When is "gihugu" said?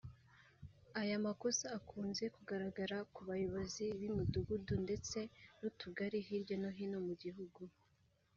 7.23-7.61